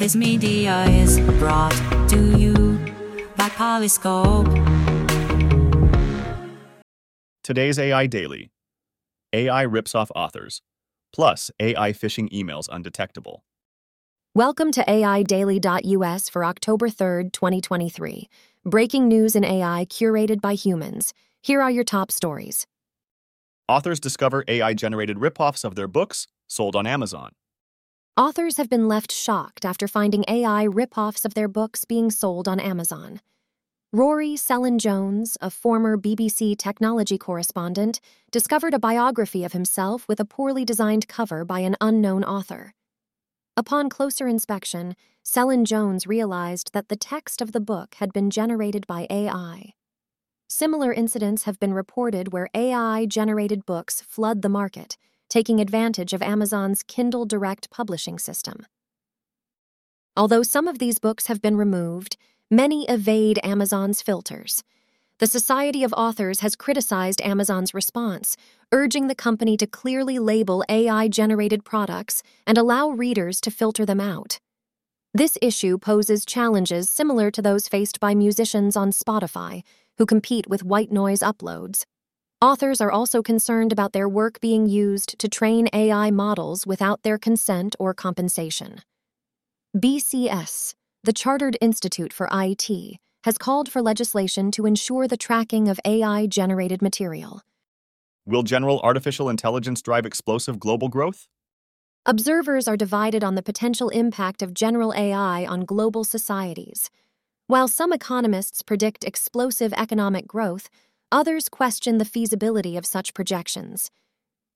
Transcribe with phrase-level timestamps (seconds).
[0.00, 1.76] This media is brought
[2.08, 2.54] to you
[3.36, 4.48] by Polyscope.
[7.44, 8.50] Today's AI Daily
[9.34, 10.62] AI rips off authors,
[11.12, 13.44] plus AI phishing emails undetectable.
[14.34, 18.26] Welcome to AIDaily.us for October 3rd, 2023.
[18.64, 21.12] Breaking news in AI curated by humans.
[21.42, 22.66] Here are your top stories.
[23.68, 27.32] Authors discover AI generated ripoffs of their books sold on Amazon.
[28.20, 32.60] Authors have been left shocked after finding AI ripoffs of their books being sold on
[32.60, 33.22] Amazon.
[33.94, 37.98] Rory Cellan Jones, a former BBC technology correspondent,
[38.30, 42.74] discovered a biography of himself with a poorly designed cover by an unknown author.
[43.56, 48.86] Upon closer inspection, Cellan Jones realized that the text of the book had been generated
[48.86, 49.72] by AI.
[50.46, 54.98] Similar incidents have been reported where AI generated books flood the market,
[55.30, 58.66] taking advantage of Amazon's Kindle Direct publishing system.
[60.16, 62.18] Although some of these books have been removed,
[62.50, 64.62] many evade Amazon's filters.
[65.20, 68.36] The Society of Authors has criticized Amazon's response,
[68.72, 74.00] urging the company to clearly label AI generated products and allow readers to filter them
[74.00, 74.40] out.
[75.14, 79.62] This issue poses challenges similar to those faced by musicians on Spotify,
[79.98, 81.84] who compete with white noise uploads.
[82.42, 87.18] Authors are also concerned about their work being used to train AI models without their
[87.18, 88.80] consent or compensation.
[89.76, 90.72] BCS,
[91.04, 96.26] the Chartered Institute for IT, has called for legislation to ensure the tracking of AI
[96.26, 97.42] generated material.
[98.24, 101.28] Will general artificial intelligence drive explosive global growth?
[102.06, 106.88] Observers are divided on the potential impact of general AI on global societies.
[107.48, 110.70] While some economists predict explosive economic growth,
[111.12, 113.90] Others question the feasibility of such projections.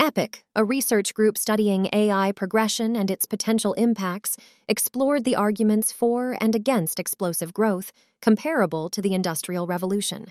[0.00, 6.38] Epoch, a research group studying AI progression and its potential impacts, explored the arguments for
[6.40, 10.28] and against explosive growth, comparable to the Industrial Revolution.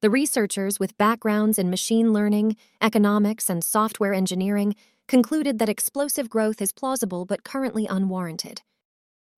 [0.00, 4.74] The researchers with backgrounds in machine learning, economics, and software engineering
[5.08, 8.62] concluded that explosive growth is plausible but currently unwarranted.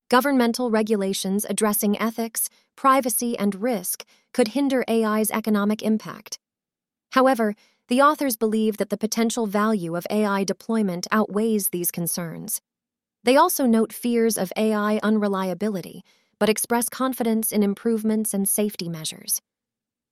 [0.09, 6.39] Governmental regulations addressing ethics, privacy, and risk could hinder AI's economic impact.
[7.11, 7.55] However,
[7.89, 12.61] the authors believe that the potential value of AI deployment outweighs these concerns.
[13.25, 16.03] They also note fears of AI unreliability,
[16.39, 19.41] but express confidence in improvements and safety measures.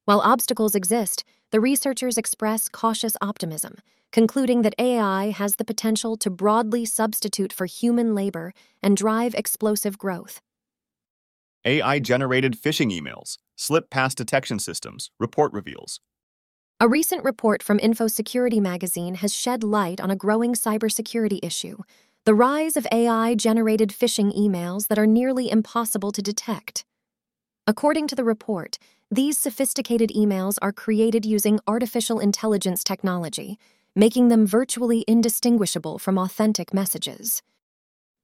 [0.03, 3.77] While obstacles exist, the researchers express cautious optimism,
[4.15, 9.97] concluding that AI has the potential to broadly substitute for human labor and drive explosive
[9.97, 10.39] growth.
[11.65, 15.99] AI generated phishing emails, slip past detection systems, report reveals.
[16.79, 21.79] A recent report from InfoSecurity magazine has shed light on a growing cybersecurity issue
[22.23, 26.85] the rise of AI generated phishing emails that are nearly impossible to detect.
[27.67, 28.77] According to the report,
[29.11, 33.59] these sophisticated emails are created using artificial intelligence technology,
[33.95, 37.41] making them virtually indistinguishable from authentic messages.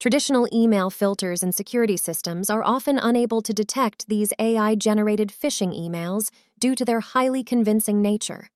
[0.02, 5.80] Traditional email filters and security systems are often unable to detect these AI generated phishing
[5.80, 8.50] emails due to their highly convincing nature.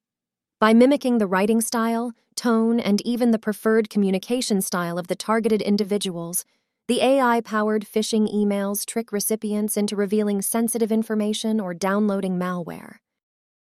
[0.59, 5.61] By mimicking the writing style, tone, and even the preferred communication style of the targeted
[5.61, 6.45] individuals,
[6.87, 12.97] the AI powered phishing emails trick recipients into revealing sensitive information or downloading malware.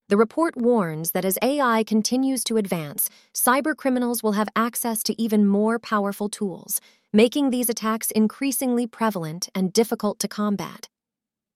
[0.10, 5.46] The report warns that as AI continues to advance, cybercriminals will have access to even
[5.46, 6.80] more powerful tools,
[7.12, 10.88] making these attacks increasingly prevalent and difficult to combat.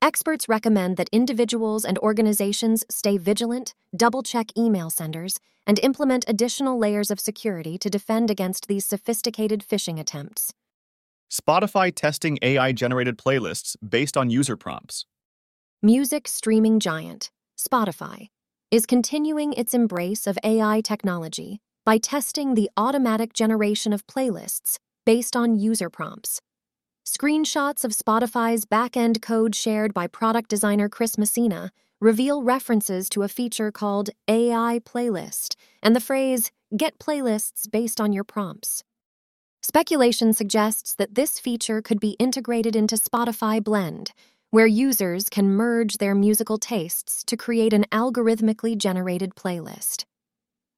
[0.02, 6.78] Experts recommend that individuals and organizations stay vigilant, double check email senders, and implement additional
[6.78, 10.54] layers of security to defend against these sophisticated phishing attempts.
[11.32, 15.06] Spotify testing AI generated playlists based on user prompts.
[15.82, 18.28] Music streaming giant, Spotify,
[18.72, 25.36] is continuing its embrace of AI technology by testing the automatic generation of playlists based
[25.36, 26.40] on user prompts.
[27.06, 33.28] Screenshots of Spotify's back-end code shared by product designer Chris Messina reveal references to a
[33.28, 38.86] feature called AI Playlist and the phrase, get playlists based on your prompts.
[39.62, 44.12] Speculation suggests that this feature could be integrated into Spotify Blend,
[44.52, 50.04] where users can merge their musical tastes to create an algorithmically generated playlist.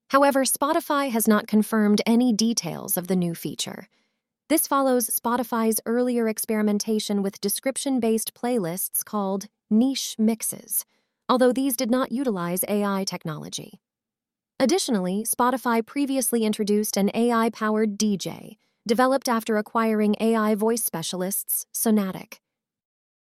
[0.09, 3.87] However, Spotify has not confirmed any details of the new feature.
[4.47, 10.85] This follows Spotify's earlier experimentation with description based playlists called niche mixes,
[11.27, 13.81] although these did not utilize AI technology.
[14.59, 22.37] Additionally, Spotify previously introduced an AI powered DJ, developed after acquiring AI voice specialists Sonantic.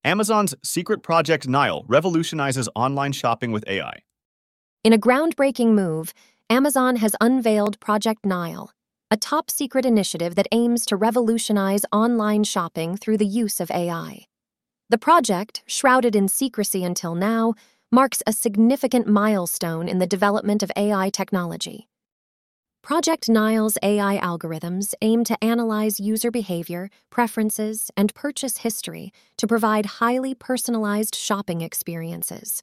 [0.04, 4.02] Amazon's secret project Nile revolutionizes online shopping with AI.
[4.84, 6.12] In a groundbreaking move,
[6.50, 8.70] Amazon has unveiled Project Nile,
[9.10, 14.26] a top secret initiative that aims to revolutionize online shopping through the use of AI.
[14.90, 17.54] The project, shrouded in secrecy until now,
[17.90, 21.88] marks a significant milestone in the development of AI technology.
[22.84, 29.86] Project Nile's AI algorithms aim to analyze user behavior, preferences, and purchase history to provide
[29.86, 32.62] highly personalized shopping experiences.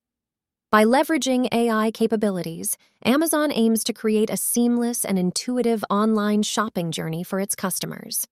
[0.69, 7.23] By leveraging AI capabilities, Amazon aims to create a seamless and intuitive online shopping journey
[7.23, 8.27] for its customers.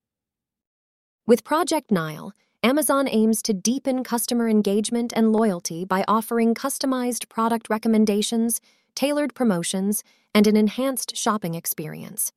[1.25, 7.67] With Project Nile, Amazon aims to deepen customer engagement and loyalty by offering customized product
[7.67, 8.61] recommendations,
[8.99, 10.03] tailored promotions,
[10.35, 12.33] and an enhanced shopping experience.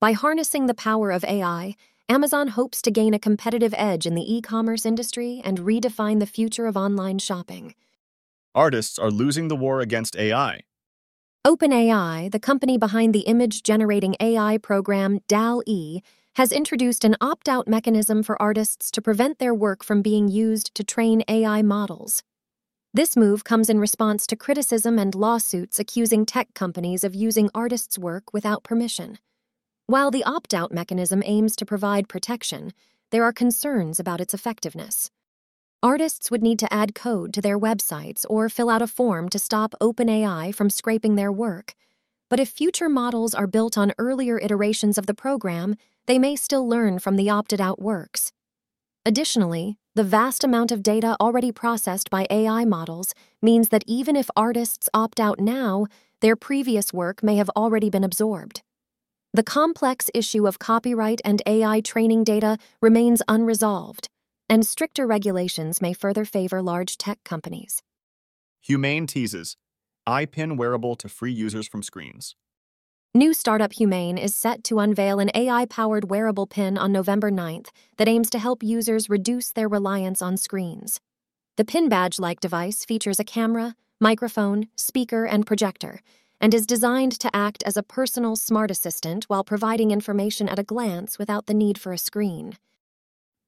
[0.00, 1.76] By harnessing the power of AI,
[2.08, 6.26] Amazon hopes to gain a competitive edge in the e commerce industry and redefine the
[6.26, 7.76] future of online shopping.
[8.52, 10.62] Artists are losing the war against AI.
[11.46, 16.00] OpenAI, the company behind the image generating AI program DAL E,
[16.34, 20.74] has introduced an opt out mechanism for artists to prevent their work from being used
[20.74, 22.24] to train AI models.
[22.96, 27.98] This move comes in response to criticism and lawsuits accusing tech companies of using artists'
[27.98, 29.18] work without permission.
[29.86, 32.72] While the opt out mechanism aims to provide protection,
[33.10, 35.10] there are concerns about its effectiveness.
[35.82, 39.38] Artists would need to add code to their websites or fill out a form to
[39.38, 41.74] stop OpenAI from scraping their work.
[42.30, 45.76] But if future models are built on earlier iterations of the program,
[46.06, 48.32] they may still learn from the opted out works.
[49.06, 54.28] Additionally, the vast amount of data already processed by AI models means that even if
[54.34, 55.86] artists opt out now,
[56.22, 58.62] their previous work may have already been absorbed.
[59.32, 64.08] The complex issue of copyright and AI training data remains unresolved,
[64.48, 67.84] and stricter regulations may further favor large tech companies.
[68.60, 69.56] Humane teases
[70.08, 72.34] AI Pin wearable to free users from screens.
[73.16, 77.68] New startup Humane is set to unveil an AI powered wearable pin on November 9th
[77.96, 81.00] that aims to help users reduce their reliance on screens.
[81.56, 86.02] The pin badge like device features a camera, microphone, speaker, and projector,
[86.42, 90.62] and is designed to act as a personal smart assistant while providing information at a
[90.62, 92.58] glance without the need for a screen.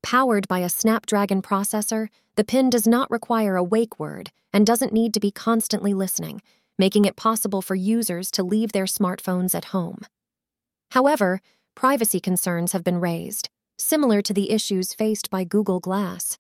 [0.03, 4.95] Powered by a Snapdragon processor, the pin does not require a wake word and doesn't
[4.95, 6.41] need to be constantly listening
[6.79, 10.07] making it possible for users to leave their smartphones at home.
[10.93, 11.41] However,
[11.75, 13.49] privacy concerns have been raised,
[13.79, 16.39] similar to the issues faced by Google Glass.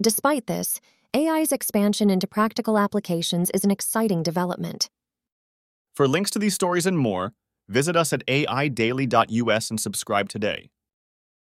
[0.00, 0.80] Despite this,
[1.14, 4.88] AI's expansion into practical applications is an exciting development.
[5.94, 7.34] For links to these stories and more,
[7.68, 10.70] visit us at aidaily.us and subscribe today.